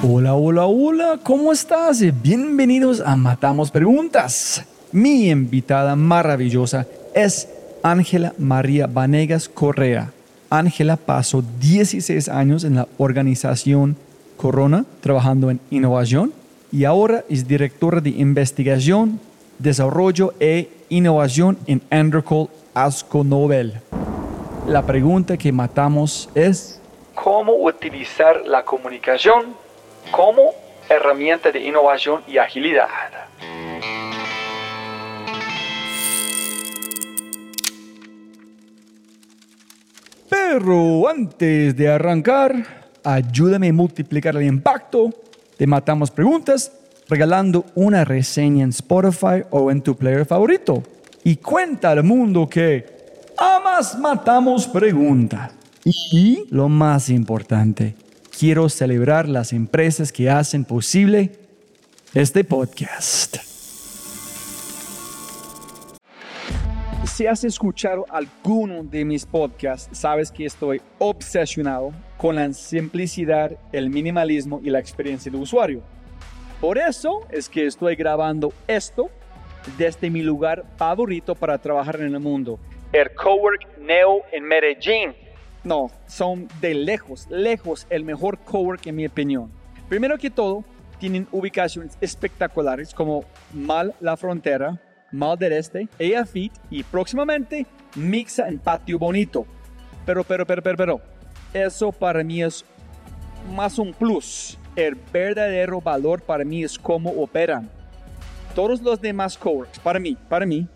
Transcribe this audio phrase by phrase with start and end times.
[0.00, 2.00] Hola, hola, hola, ¿cómo estás?
[2.22, 4.64] Bienvenidos a Matamos Preguntas.
[4.92, 7.48] Mi invitada maravillosa es
[7.82, 10.12] Ángela María Vanegas Correa.
[10.50, 13.96] Ángela pasó 16 años en la organización
[14.36, 16.32] Corona trabajando en innovación
[16.70, 19.18] y ahora es directora de investigación,
[19.58, 23.80] desarrollo e innovación en Androcol Asco Nobel.
[24.68, 26.80] La pregunta que matamos es
[27.16, 29.66] ¿Cómo utilizar la comunicación
[30.10, 30.52] como
[30.88, 32.88] herramienta de innovación y agilidad.
[40.28, 42.52] Pero antes de arrancar,
[43.04, 45.10] ayúdame a multiplicar el impacto
[45.58, 46.72] de Matamos Preguntas
[47.08, 50.82] regalando una reseña en Spotify o en tu player favorito.
[51.24, 52.84] Y cuenta al mundo que
[53.36, 55.52] amas Matamos Preguntas.
[56.12, 57.94] Y lo más importante,
[58.38, 61.32] quiero celebrar las empresas que hacen posible
[62.14, 63.38] este podcast.
[67.04, 73.90] Si has escuchado alguno de mis podcasts, sabes que estoy obsesionado con la simplicidad, el
[73.90, 75.82] minimalismo y la experiencia de usuario.
[76.60, 79.10] Por eso es que estoy grabando esto
[79.76, 82.60] desde mi lugar favorito para trabajar en el mundo,
[82.92, 85.27] el Cowork Neo en Medellín
[85.64, 89.50] no, son de lejos, lejos el mejor cowork en mi opinión.
[89.88, 90.64] Primero que todo,
[90.98, 94.80] tienen ubicaciones espectaculares como Mal La Frontera,
[95.12, 99.46] Mal del Este, EAFIT y próximamente Mixa en Patio Bonito.
[100.04, 101.00] Pero, pero, pero, pero, pero,
[101.52, 102.64] eso para mí es
[103.54, 104.58] más un plus.
[104.76, 107.68] El verdadero valor para mí es cómo operan.
[108.54, 110.66] Todos los demás coworks, para mí, para mí,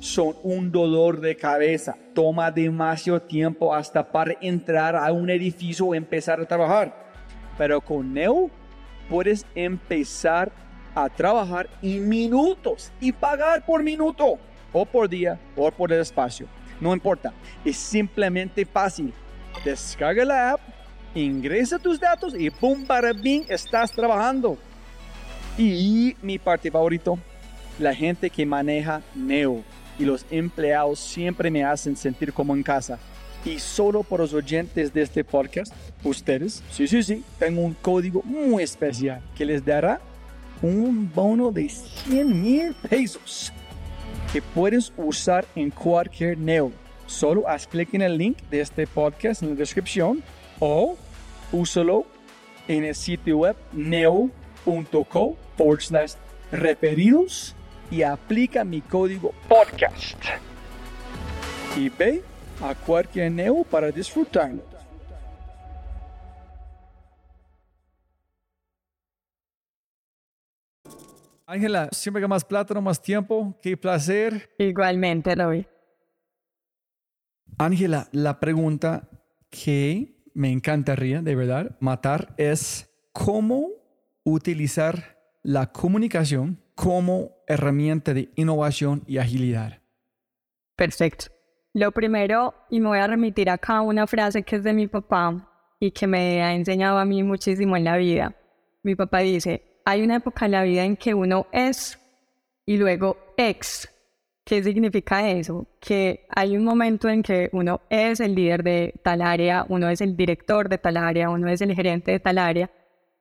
[0.00, 1.96] son un dolor de cabeza.
[2.14, 6.94] Toma demasiado tiempo hasta para entrar a un edificio o empezar a trabajar.
[7.56, 8.50] Pero con Neo
[9.08, 10.52] puedes empezar
[10.94, 14.38] a trabajar en minutos y pagar por minuto
[14.72, 16.46] o por día o por el espacio.
[16.80, 17.32] No importa,
[17.64, 19.12] es simplemente fácil.
[19.64, 20.60] Descarga la app,
[21.14, 22.86] ingresa tus datos y ¡pum!
[22.86, 24.56] para bien estás trabajando.
[25.56, 27.18] Y mi parte favorito,
[27.80, 29.64] la gente que maneja Neo
[29.98, 32.98] y los empleados siempre me hacen sentir como en casa.
[33.44, 35.72] Y solo por los oyentes de este podcast,
[36.02, 40.00] ustedes, sí, sí, sí, tengo un código muy especial que les dará
[40.60, 43.52] un bono de 100 mil pesos
[44.32, 46.72] que puedes usar en cualquier Neo.
[47.06, 50.22] Solo haz clic en el link de este podcast en la descripción
[50.58, 50.96] o
[51.52, 52.06] úsalo
[52.66, 55.36] en el sitio web neo.co
[56.52, 57.54] referidos
[57.90, 60.22] y aplica mi código podcast.
[61.76, 62.22] Y ve
[62.62, 64.62] a cualquier Neo para disfrutarlo.
[71.46, 73.56] Ángela, siempre que más plátano, más tiempo.
[73.62, 74.50] Qué placer.
[74.58, 75.66] Igualmente, Robbie.
[77.56, 79.08] Ángela, la pregunta
[79.48, 83.70] que me encantaría de verdad matar es cómo
[84.24, 89.80] utilizar la comunicación como herramienta de innovación y agilidad?
[90.76, 91.26] Perfecto.
[91.74, 94.86] Lo primero, y me voy a remitir acá a una frase que es de mi
[94.86, 98.32] papá y que me ha enseñado a mí muchísimo en la vida.
[98.84, 101.98] Mi papá dice, hay una época en la vida en que uno es
[102.64, 103.88] y luego ex.
[104.44, 105.66] ¿Qué significa eso?
[105.80, 110.00] Que hay un momento en que uno es el líder de tal área, uno es
[110.00, 112.70] el director de tal área, uno es el gerente de tal área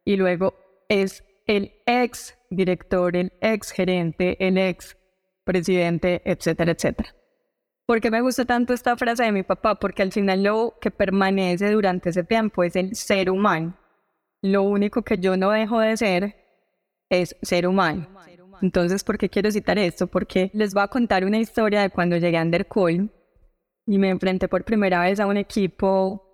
[0.06, 0.54] y luego
[0.90, 4.98] es el ex director, el ex gerente, el ex
[5.44, 7.16] presidente, etcétera, etcétera.
[7.86, 9.76] ¿Por qué me gusta tanto esta frase de mi papá?
[9.76, 13.78] Porque al final lo que permanece durante ese tiempo es el ser humano.
[14.42, 16.36] Lo único que yo no dejo de ser
[17.10, 18.08] es ser humano.
[18.62, 20.08] Entonces, ¿por qué quiero citar esto?
[20.08, 23.10] Porque les voy a contar una historia de cuando llegué a Undercool
[23.86, 26.27] y me enfrenté por primera vez a un equipo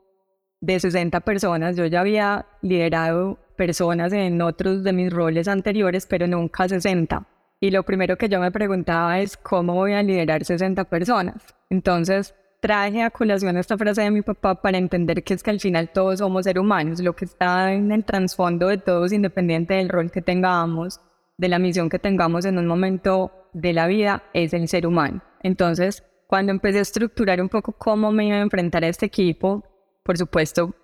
[0.64, 1.76] de 60 personas.
[1.76, 7.28] Yo ya había liderado personas en otros de mis roles anteriores, pero nunca 60.
[7.60, 11.44] Y lo primero que yo me preguntaba es cómo voy a liderar 60 personas.
[11.70, 15.60] Entonces, traje a colación esta frase de mi papá para entender que es que al
[15.60, 19.90] final todos somos seres humanos, lo que está en el trasfondo de todos, independiente del
[19.90, 21.02] rol que tengamos,
[21.38, 25.22] de la misión que tengamos en un momento de la vida, es el ser humano.
[25.42, 29.73] Entonces, cuando empecé a estructurar un poco cómo me iba a enfrentar a este equipo,
[30.04, 30.76] por supuesto,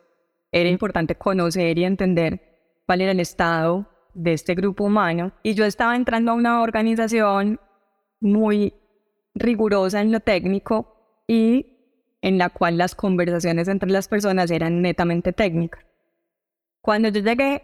[0.51, 2.41] era importante conocer y entender
[2.85, 5.31] cuál era el estado de este grupo humano.
[5.43, 7.59] Y yo estaba entrando a una organización
[8.19, 8.73] muy
[9.35, 11.77] rigurosa en lo técnico y
[12.21, 15.85] en la cual las conversaciones entre las personas eran netamente técnicas.
[16.81, 17.63] Cuando yo llegué,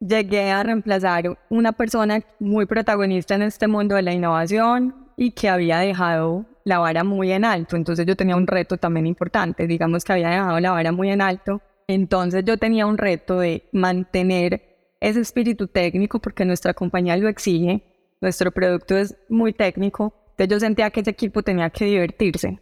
[0.00, 5.48] llegué a reemplazar una persona muy protagonista en este mundo de la innovación y que
[5.48, 7.76] había dejado la vara muy en alto.
[7.76, 11.20] Entonces yo tenía un reto también importante, digamos que había dejado la vara muy en
[11.20, 11.60] alto.
[11.86, 17.82] Entonces yo tenía un reto de mantener ese espíritu técnico porque nuestra compañía lo exige,
[18.20, 22.58] nuestro producto es muy técnico, entonces yo sentía que ese equipo tenía que divertirse.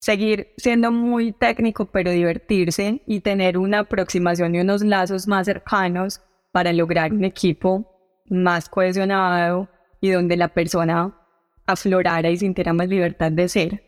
[0.00, 6.20] Seguir siendo muy técnico, pero divertirse y tener una aproximación y unos lazos más cercanos
[6.52, 7.90] para lograr un equipo
[8.26, 9.68] más cohesionado
[10.00, 11.23] y donde la persona
[11.66, 13.82] aflorara y sintiera más libertad de ser,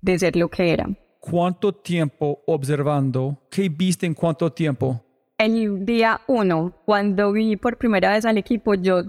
[0.00, 0.88] de ser lo que era.
[1.20, 3.36] ¿Cuánto tiempo observando?
[3.50, 5.02] ¿Qué viste en cuánto tiempo?
[5.38, 9.02] El día uno, cuando vi por primera vez al equipo, yo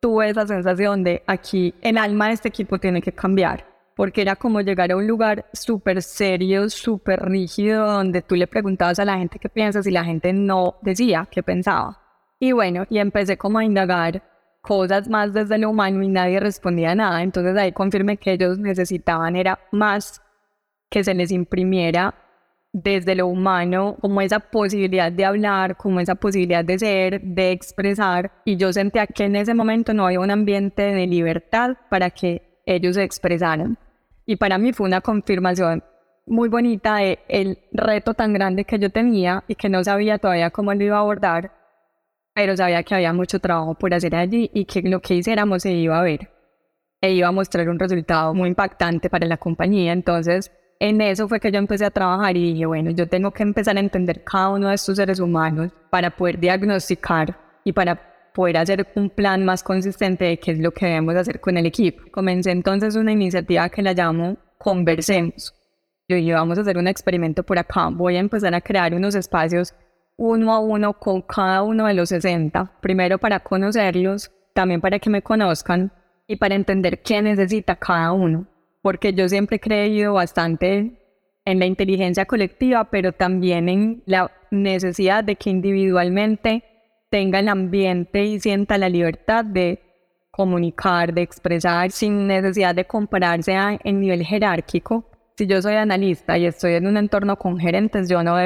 [0.00, 3.66] tuve esa sensación de aquí el alma de este equipo tiene que cambiar,
[3.96, 8.98] porque era como llegar a un lugar súper serio, súper rígido, donde tú le preguntabas
[8.98, 12.00] a la gente qué piensas y la gente no decía qué pensaba.
[12.38, 14.22] Y bueno, y empecé como a indagar
[14.64, 17.22] cosas más desde lo humano y nadie respondía nada.
[17.22, 20.22] Entonces ahí confirmé que ellos necesitaban era más
[20.88, 22.14] que se les imprimiera
[22.72, 28.32] desde lo humano como esa posibilidad de hablar, como esa posibilidad de ser, de expresar.
[28.46, 32.62] Y yo sentía que en ese momento no había un ambiente de libertad para que
[32.64, 33.76] ellos se expresaran.
[34.24, 35.84] Y para mí fue una confirmación
[36.26, 40.48] muy bonita de el reto tan grande que yo tenía y que no sabía todavía
[40.48, 41.63] cómo lo iba a abordar
[42.34, 45.72] pero sabía que había mucho trabajo por hacer allí y que lo que hiciéramos se
[45.72, 46.30] iba a ver
[47.00, 49.92] e iba a mostrar un resultado muy impactante para la compañía.
[49.92, 50.50] Entonces,
[50.80, 53.76] en eso fue que yo empecé a trabajar y dije, bueno, yo tengo que empezar
[53.76, 58.00] a entender cada uno de estos seres humanos para poder diagnosticar y para
[58.32, 61.66] poder hacer un plan más consistente de qué es lo que debemos hacer con el
[61.66, 62.02] equipo.
[62.10, 65.54] Comencé entonces una iniciativa que la llamo Conversemos.
[66.08, 69.14] Yo dije, vamos a hacer un experimento por acá, voy a empezar a crear unos
[69.14, 69.74] espacios
[70.16, 75.10] uno a uno con cada uno de los 60, primero para conocerlos, también para que
[75.10, 75.92] me conozcan
[76.26, 78.46] y para entender qué necesita cada uno,
[78.82, 81.00] porque yo siempre he creído bastante
[81.44, 86.64] en la inteligencia colectiva, pero también en la necesidad de que individualmente
[87.10, 89.82] tenga el ambiente y sienta la libertad de
[90.30, 95.04] comunicar, de expresar, sin necesidad de compararse en nivel jerárquico.
[95.36, 98.36] Si yo soy analista y estoy en un entorno con gerentes, yo no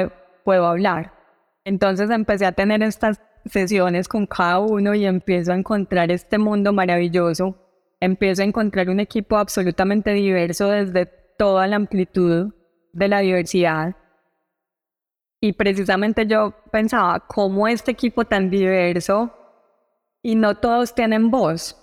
[0.43, 1.18] puedo hablar
[1.65, 6.73] entonces empecé a tener estas sesiones con cada uno y empiezo a encontrar este mundo
[6.73, 7.55] maravilloso.
[7.99, 11.05] Empiezo a encontrar un equipo absolutamente diverso desde
[11.37, 12.53] toda la amplitud
[12.93, 13.95] de la diversidad.
[15.41, 19.33] Y precisamente yo pensaba, ¿cómo este equipo tan diverso
[20.21, 21.77] y no todos tienen voz?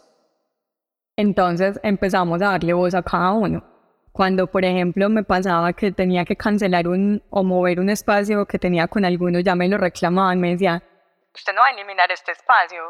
[1.17, 3.76] Entonces empezamos a darle voz a cada uno.
[4.17, 8.59] Cuando, por ejemplo, me pasaba que tenía que cancelar un o mover un espacio que
[8.59, 10.83] tenía con alguno, ya me lo reclamaban, me decían,
[11.35, 12.83] usted no va a eliminar este espacio.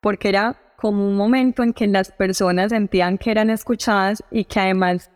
[0.00, 4.60] Porque era como un momento en que las personas sentían que eran escuchadas y que
[4.60, 5.10] además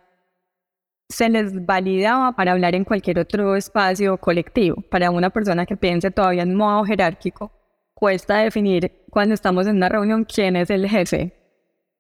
[1.08, 4.82] se les validaba para hablar en cualquier otro espacio colectivo.
[4.90, 7.52] Para una persona que piense todavía en modo jerárquico,
[7.94, 11.36] cuesta definir cuando estamos en una reunión quién es el jefe,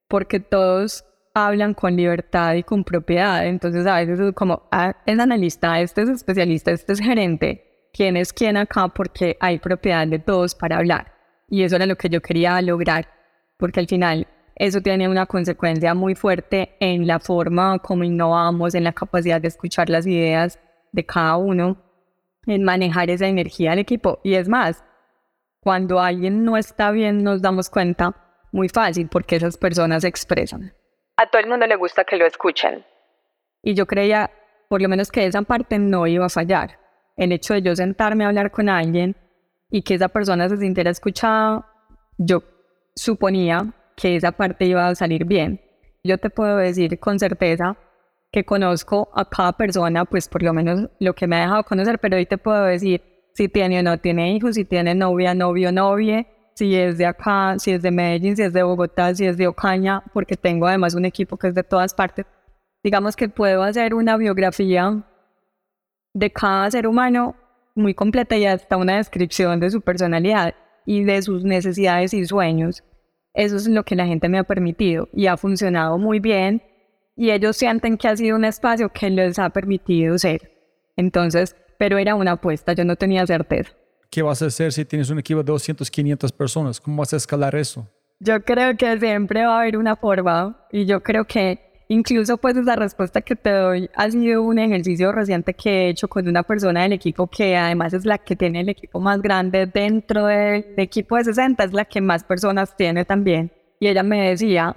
[0.08, 1.04] porque todos
[1.36, 3.46] hablan con libertad y con propiedad.
[3.46, 8.16] Entonces a veces es como, ah, es analista, este es especialista, este es gerente, quién
[8.16, 11.12] es quién acá porque hay propiedad de todos para hablar.
[11.48, 13.08] Y eso era lo que yo quería lograr,
[13.58, 18.84] porque al final eso tiene una consecuencia muy fuerte en la forma como innovamos, en
[18.84, 20.58] la capacidad de escuchar las ideas
[20.92, 21.76] de cada uno,
[22.46, 24.20] en manejar esa energía del equipo.
[24.24, 24.82] Y es más,
[25.60, 30.72] cuando alguien no está bien nos damos cuenta muy fácil porque esas personas se expresan
[31.16, 32.84] a todo el mundo le gusta que lo escuchen.
[33.62, 34.30] Y yo creía,
[34.68, 36.78] por lo menos, que esa parte no iba a fallar.
[37.16, 39.16] El hecho de yo sentarme a hablar con alguien
[39.70, 41.66] y que esa persona se sintiera escuchada,
[42.18, 42.42] yo
[42.94, 45.60] suponía que esa parte iba a salir bien.
[46.04, 47.76] Yo te puedo decir con certeza
[48.30, 51.98] que conozco a cada persona, pues por lo menos lo que me ha dejado conocer,
[51.98, 55.72] pero hoy te puedo decir si tiene o no tiene hijos, si tiene novia, novio,
[55.72, 59.36] novia, si es de acá, si es de Medellín, si es de Bogotá, si es
[59.36, 62.26] de Ocaña, porque tengo además un equipo que es de todas partes.
[62.82, 65.02] digamos que puedo hacer una biografía
[66.14, 67.34] de cada ser humano
[67.74, 70.54] muy completa y hasta una descripción de su personalidad
[70.86, 72.84] y de sus necesidades y sueños.
[73.34, 76.62] Eso es lo que la gente me ha permitido y ha funcionado muy bien
[77.16, 80.52] y ellos sienten que ha sido un espacio que les ha permitido ser.
[80.96, 83.72] Entonces, pero era una apuesta, yo no tenía certeza.
[84.16, 86.80] ¿Qué vas a hacer si tienes un equipo de 200, 500 personas?
[86.80, 87.86] ¿Cómo vas a escalar eso?
[88.18, 92.56] Yo creo que siempre va a haber una forma y yo creo que incluso pues
[92.56, 96.42] esa respuesta que te doy ha sido un ejercicio reciente que he hecho con una
[96.44, 100.64] persona del equipo que además es la que tiene el equipo más grande dentro del
[100.78, 103.52] equipo de 60, es la que más personas tiene también.
[103.80, 104.74] Y ella me decía,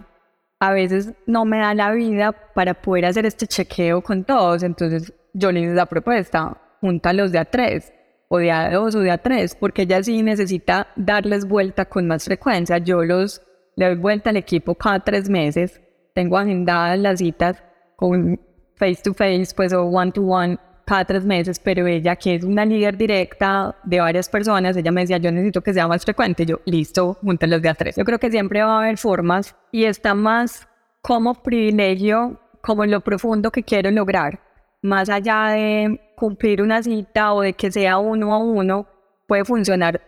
[0.60, 5.14] a veces no me da la vida para poder hacer este chequeo con todos, entonces
[5.34, 7.94] yo le hice la propuesta, júntalos de a tres
[8.30, 12.08] o de a dos o de a tres, porque ella sí necesita darles vuelta con
[12.08, 12.78] más frecuencia.
[12.78, 13.42] Yo los
[13.76, 15.82] le doy vuelta al equipo cada tres meses,
[16.14, 17.62] tengo agendadas las citas
[17.96, 18.40] con
[18.76, 22.44] face to face, pues o one to one cada tres meses, pero ella que es
[22.44, 26.46] una líder directa de varias personas, ella me decía, yo necesito que sea más frecuente,
[26.46, 27.96] yo, listo, júntenlos de a tres.
[27.96, 30.68] Yo creo que siempre va a haber formas y está más
[31.02, 34.40] como privilegio, como lo profundo que quiero lograr,
[34.82, 38.88] más allá de cumplir una cita o de que sea uno a uno,
[39.28, 40.02] puede funcionar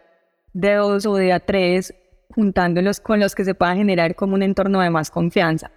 [0.54, 1.94] de dos o de a tres,
[2.34, 5.72] juntándolos con los que se pueda generar como un entorno de más confianza.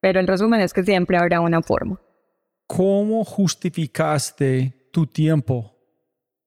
[0.00, 2.00] Pero el resumen es que siempre habrá una forma.
[2.66, 5.76] ¿Cómo justificaste tu tiempo?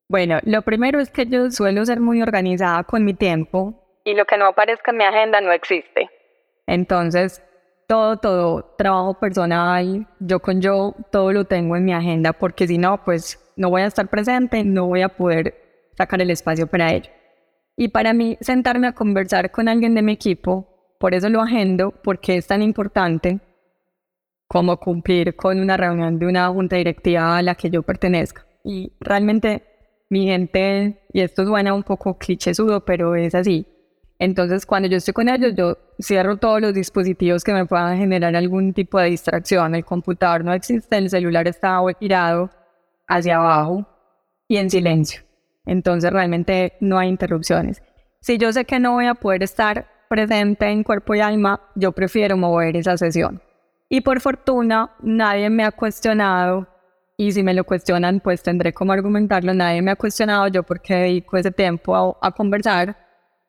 [0.08, 4.26] Bueno, lo primero es que yo suelo ser muy organizada con mi tiempo y lo
[4.26, 6.10] que no aparezca en mi agenda no existe.
[6.68, 7.42] Entonces,
[7.94, 12.80] todo, todo, trabajo personal, yo con yo, todo lo tengo en mi agenda, porque si
[12.80, 15.54] no, pues no voy a estar presente, no voy a poder
[15.96, 17.12] sacar el espacio para ello.
[17.78, 21.92] Y para mí, sentarme a conversar con alguien de mi equipo, por eso lo agendo,
[22.04, 23.42] porque es tan importante
[24.48, 28.44] como cumplir con una reunión de una junta directiva a la que yo pertenezca.
[28.64, 29.62] Y realmente
[30.10, 33.68] mi gente, y esto suena un poco clichésudo, pero es así,
[34.24, 38.34] entonces, cuando yo estoy con ellos, yo cierro todos los dispositivos que me puedan generar
[38.38, 39.76] algún tipo de distracción.
[39.76, 42.50] El computador no existe, el celular está girado
[43.06, 43.86] hacia abajo
[44.48, 45.24] y en silencio.
[45.66, 47.84] Entonces, realmente no hay interrupciones.
[48.22, 51.92] Si yo sé que no voy a poder estar presente en cuerpo y alma, yo
[51.92, 53.42] prefiero mover esa sesión.
[53.90, 56.66] Y por fortuna, nadie me ha cuestionado
[57.18, 59.54] y si me lo cuestionan, pues tendré como argumentarlo.
[59.54, 63.04] Nadie me ha cuestionado yo porque dedico ese tiempo a, a conversar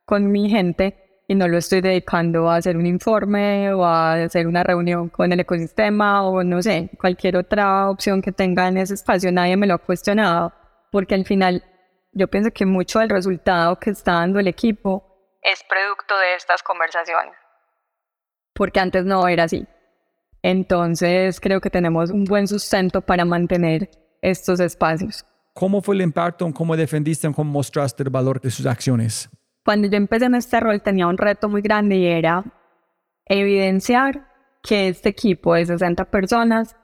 [0.05, 4.47] con mi gente y no lo estoy dedicando a hacer un informe o a hacer
[4.47, 8.95] una reunión con el ecosistema o no sé, cualquier otra opción que tenga en ese
[8.95, 10.53] espacio, nadie me lo ha cuestionado,
[10.91, 11.65] porque al final
[12.13, 15.03] yo pienso que mucho del resultado que está dando el equipo
[15.43, 17.35] es producto de estas conversaciones,
[18.55, 19.67] porque antes no era así.
[20.43, 25.25] Entonces creo que tenemos un buen sustento para mantener estos espacios.
[25.55, 26.51] ¿Cómo fue el impacto?
[26.53, 27.33] ¿Cómo defendiste?
[27.33, 29.31] ¿Cómo mostraste el valor de sus acciones?
[29.65, 32.45] Cuando yo empecé en este rol tenía un reto muy grande y era
[33.25, 34.29] evidenciar
[34.63, 36.77] que este equipo de 60 personas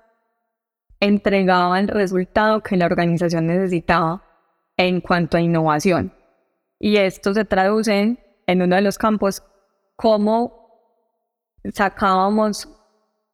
[0.99, 4.22] entregaba el resultado que la organización necesitaba
[4.76, 6.14] en cuanto a innovación.
[6.78, 9.42] Y esto se traduce en uno de los campos
[9.96, 10.60] cómo
[11.75, 12.68] sacábamos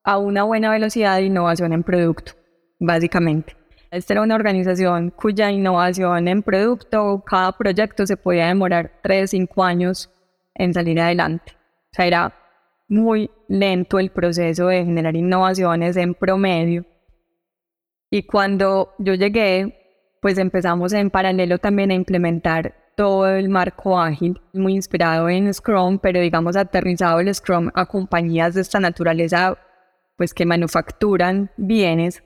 [0.02, 2.32] a una buena velocidad de innovación en producto,
[2.80, 3.56] básicamente.
[3.96, 9.64] Esta era una organización cuya innovación en producto, cada proyecto se podía demorar 3, 5
[9.64, 10.10] años
[10.54, 11.52] en salir adelante.
[11.54, 12.34] O sea, era
[12.88, 16.84] muy lento el proceso de generar innovaciones en promedio.
[18.10, 24.38] Y cuando yo llegué, pues empezamos en paralelo también a implementar todo el marco ágil,
[24.52, 29.56] muy inspirado en Scrum, pero digamos aterrizado el Scrum a compañías de esta naturaleza,
[30.18, 32.22] pues que manufacturan bienes.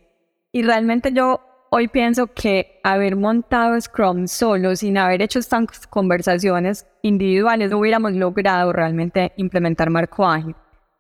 [0.51, 6.87] Y realmente yo hoy pienso que haber montado Scrum solo, sin haber hecho estas conversaciones
[7.03, 10.55] individuales, no hubiéramos logrado realmente implementar Marco Ágil.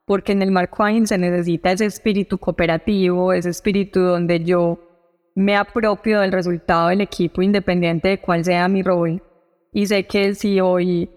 [0.07, 4.79] Porque en el Marco Ágil se necesita ese espíritu cooperativo, ese espíritu donde yo
[5.35, 9.23] me apropio del resultado del equipo independiente de cuál sea mi rol.
[9.73, 11.11] Y sé que si hoy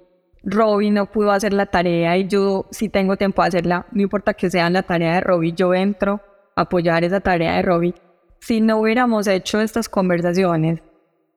[0.43, 4.33] Robin no pudo hacer la tarea y yo sí tengo tiempo a hacerla, no importa
[4.33, 6.21] que sea la tarea de Robin, yo entro
[6.55, 7.95] a apoyar esa tarea de Robin
[8.43, 10.81] si no hubiéramos hecho estas conversaciones,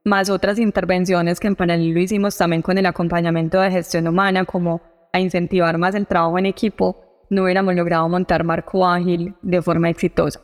[0.02, 4.82] más otras intervenciones que en paralelo hicimos también con el acompañamiento de gestión humana, como
[5.12, 9.88] a incentivar más el trabajo en equipo, no hubiéramos logrado montar Marco Ágil de forma
[9.88, 10.40] exitosa.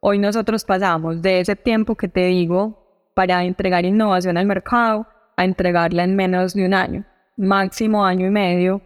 [0.00, 5.06] Hoy nosotros pasamos de ese tiempo que te digo para entregar innovación al mercado
[5.36, 7.04] a entregarla en menos de un año,
[7.36, 8.80] máximo año y medio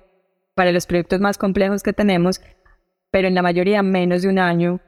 [0.57, 2.41] para los proyectos más complejos que tenemos,
[3.13, 4.81] pero en la mayoría menos de un año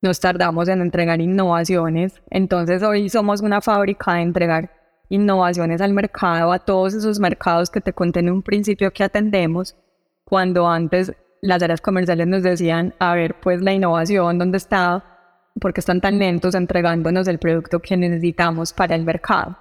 [0.00, 2.20] nos tardamos en entregar innovaciones.
[2.30, 4.70] Entonces hoy somos una fábrica de entregar
[5.08, 9.76] innovaciones al mercado, a todos esos mercados que te conté en un principio que atendemos,
[10.24, 15.04] cuando antes las áreas comerciales nos decían, a ver, pues la innovación, ¿dónde está?
[15.60, 19.56] Porque están tan lentos entregándonos el producto que necesitamos para el mercado.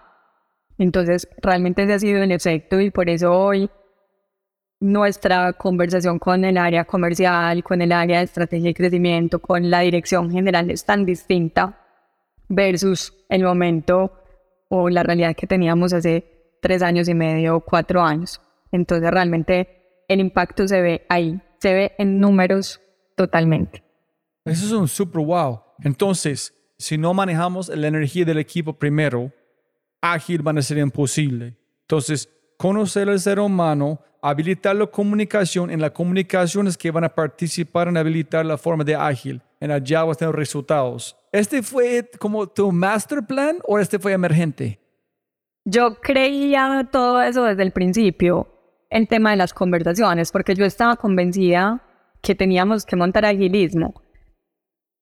[0.78, 3.70] Entonces, realmente ese ha sido el efecto y por eso hoy
[4.80, 9.82] nuestra conversación con el área comercial, con el área de estrategia y crecimiento, con la
[9.82, 11.80] dirección general es tan distinta
[12.48, 14.12] versus el momento
[14.70, 18.42] o la realidad que teníamos hace tres años y medio o cuatro años.
[18.72, 22.82] Entonces realmente el impacto se ve ahí, se ve en números
[23.16, 23.84] totalmente.
[24.46, 25.62] Eso es un super wow.
[25.84, 29.32] Entonces, si no manejamos la energía del equipo primero,
[30.02, 31.58] ágil van a ser imposible.
[31.82, 37.16] Entonces, conocer al ser humano, habilitar la comunicación, en la comunicación es que van a
[37.16, 41.16] participar en habilitar la forma de ágil, en allá vas a resultados.
[41.32, 44.80] ¿Este fue como tu master plan o este fue emergente?
[45.66, 48.48] Yo creía todo eso desde el principio,
[48.90, 51.84] el tema de las conversaciones, porque yo estaba convencida
[52.22, 54.02] que teníamos que montar agilismo.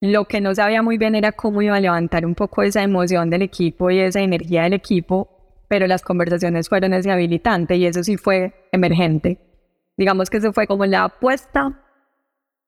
[0.01, 3.29] Lo que no sabía muy bien era cómo iba a levantar un poco esa emoción
[3.29, 5.34] del equipo y esa energía del equipo
[5.67, 9.39] pero las conversaciones fueron ese habilitante y eso sí fue emergente.
[9.97, 11.81] Digamos que eso fue como la apuesta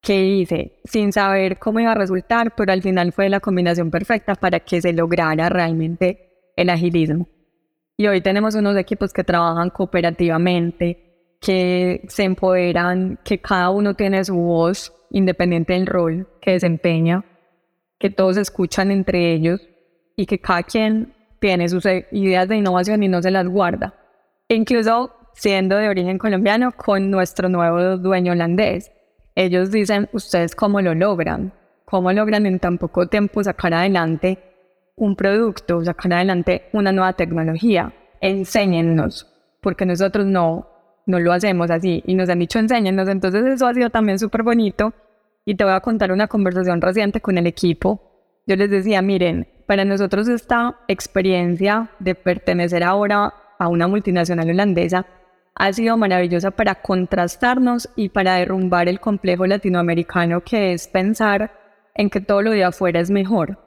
[0.02, 4.36] que hice sin saber cómo iba a resultar, pero al final fue la combinación perfecta
[4.36, 7.28] para que se lograra realmente el agilismo.
[7.98, 14.24] Y hoy tenemos unos equipos que trabajan cooperativamente, que se empoderan, que cada uno tiene
[14.24, 17.26] su voz independiente del rol que desempeña,
[17.98, 19.62] que todos escuchan entre ellos
[20.16, 23.94] y que cada quien tiene sus ideas de innovación y no se las guarda.
[24.50, 28.92] Incluso siendo de origen colombiano, con nuestro nuevo dueño holandés.
[29.36, 31.54] Ellos dicen, ¿ustedes cómo lo logran?
[31.86, 34.40] ¿Cómo logran en tan poco tiempo sacar adelante
[34.96, 37.94] un producto, sacar adelante una nueva tecnología?
[38.20, 40.68] Enséñennos, porque nosotros no,
[41.06, 43.08] no lo hacemos así y nos han dicho enséñennos.
[43.08, 44.94] Entonces eso ha sido también súper bonito
[45.46, 48.02] y te voy a contar una conversación reciente con el equipo.
[48.48, 55.06] Yo les decía, miren, para nosotros esta experiencia de pertenecer ahora a una multinacional holandesa
[55.54, 61.52] ha sido maravillosa para contrastarnos y para derrumbar el complejo latinoamericano que es pensar
[61.94, 63.60] en que todo lo de afuera es mejor.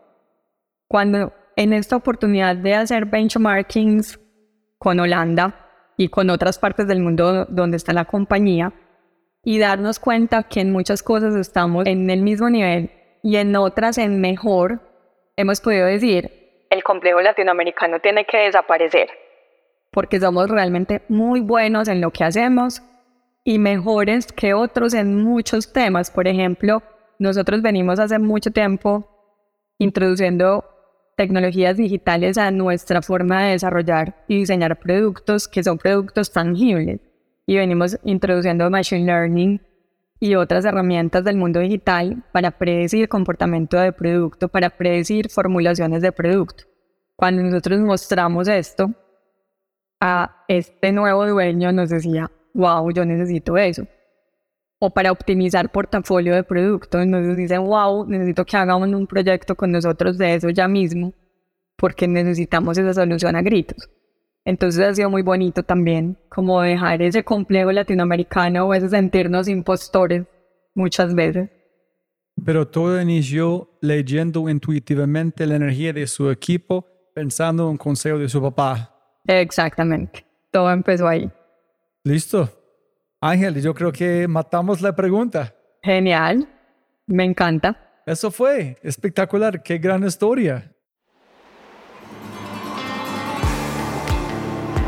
[0.88, 4.19] Cuando en esta oportunidad de hacer benchmarkings
[4.79, 5.66] con Holanda
[5.99, 8.73] y con otras partes del mundo donde está la compañía
[9.45, 12.90] y darnos cuenta que en muchas cosas estamos en el mismo nivel
[13.22, 14.80] y en otras en mejor,
[15.37, 16.30] hemos podido decir,
[16.70, 19.09] el complejo latinoamericano tiene que desaparecer,
[19.90, 22.83] porque somos realmente muy buenos en lo que hacemos
[23.44, 26.11] y mejores que otros en muchos temas.
[26.11, 26.83] Por ejemplo,
[27.18, 29.09] nosotros venimos hace mucho tiempo
[29.78, 30.64] introduciendo
[31.16, 37.00] tecnologías digitales a nuestra forma de desarrollar y diseñar productos que son productos tangibles.
[37.46, 39.61] Y venimos introduciendo machine learning
[40.20, 46.12] y otras herramientas del mundo digital para predecir comportamiento de producto, para predecir formulaciones de
[46.12, 46.64] producto.
[47.16, 48.94] Cuando nosotros mostramos esto,
[49.98, 53.87] a este nuevo dueño nos decía, wow, yo necesito eso.
[54.78, 59.72] O para optimizar portafolio de productos, nos dicen, wow, necesito que hagamos un proyecto con
[59.72, 61.14] nosotros de eso ya mismo,
[61.76, 63.90] porque necesitamos esa solución a gritos.
[64.44, 70.26] Entonces ha sido muy bonito también, como dejar ese complejo latinoamericano o ese sentirnos impostores
[70.74, 71.50] muchas veces.
[72.44, 78.29] Pero todo inició leyendo intuitivamente la energía de su equipo, pensando en un consejo de
[78.29, 78.96] su papá.
[79.26, 81.31] Exactamente, todo empezó ahí.
[82.03, 82.48] Listo.
[83.20, 85.55] Ángel, yo creo que matamos la pregunta.
[85.83, 86.48] Genial,
[87.07, 88.03] me encanta.
[88.07, 90.72] Eso fue espectacular, qué gran historia.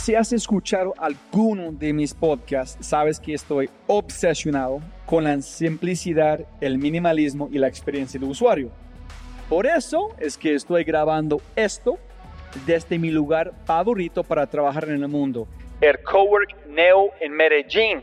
[0.00, 6.78] Si has escuchado alguno de mis podcasts, sabes que estoy obsesionado con la simplicidad, el
[6.78, 8.70] minimalismo y la experiencia de usuario.
[9.50, 11.98] Por eso es que estoy grabando esto
[12.64, 15.46] desde mi lugar favorito para trabajar en el mundo,
[15.82, 18.02] el Cowork Neo en Medellín.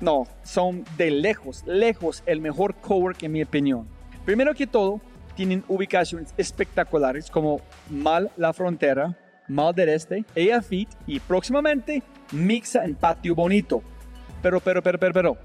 [0.00, 3.88] No, son de lejos, lejos el mejor cowork en mi opinión.
[4.26, 5.00] Primero que todo,
[5.34, 9.16] tienen ubicaciones espectaculares como Mal La Frontera,
[9.48, 13.82] Mal del Este, Ella Fit y próximamente Mixa en Patio Bonito.
[14.42, 15.36] Pero, pero, pero, pero, pero,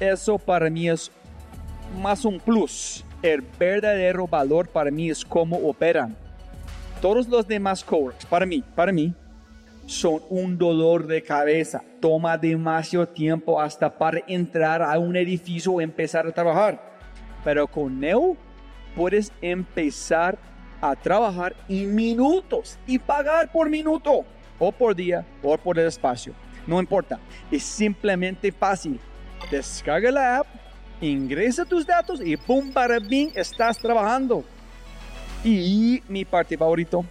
[0.00, 1.10] eso para mí es
[2.00, 3.04] más un plus.
[3.22, 6.16] El verdadero valor para mí es cómo operan.
[7.02, 9.14] Todos los demás coworks, para mí, para mí,
[9.86, 11.82] son un dolor de cabeza.
[12.00, 16.96] Toma demasiado tiempo hasta para entrar a un edificio o empezar a trabajar.
[17.42, 18.36] Pero con Neo
[18.94, 20.38] puedes empezar
[20.80, 24.24] a trabajar en minutos y pagar por minuto
[24.58, 26.34] o por día o por el espacio.
[26.66, 27.18] No importa,
[27.50, 29.00] es simplemente fácil.
[29.50, 30.46] Descarga la app,
[31.00, 32.72] ingresa tus datos y ¡pum!
[32.72, 34.44] para bien estás trabajando.
[35.44, 37.04] Y mi parte favorito,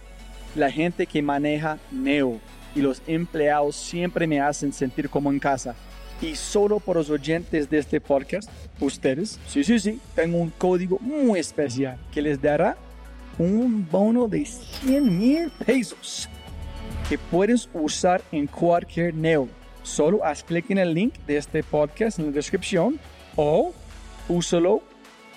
[0.54, 2.38] la gente que maneja Neo
[2.74, 5.74] y los empleados siempre me hacen sentir como en casa.
[6.20, 8.50] Y solo por los oyentes de este podcast,
[8.80, 12.76] ustedes, sí, sí, sí, tengo un código muy especial que les dará
[13.38, 16.28] un bono de 100 mil pesos
[17.08, 19.48] que puedes usar en cualquier Neo.
[19.82, 22.98] Solo haz clic en el link de este podcast en la descripción
[23.36, 23.72] o
[24.28, 24.82] úsalo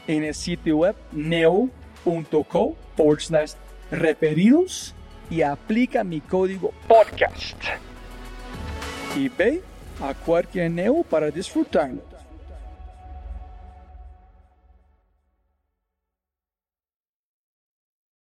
[0.08, 2.76] en el sitio web neo.co
[3.92, 4.94] referidos
[5.30, 7.56] y aplica mi código podcast.
[9.16, 9.62] Y ve
[10.02, 12.11] a cualquier Neo para disfrutarlo.